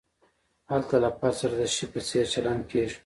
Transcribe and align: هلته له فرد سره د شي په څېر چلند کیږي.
هلته 0.71 0.95
له 1.03 1.09
فرد 1.17 1.35
سره 1.39 1.53
د 1.59 1.63
شي 1.75 1.85
په 1.93 1.99
څېر 2.07 2.25
چلند 2.33 2.63
کیږي. 2.71 2.97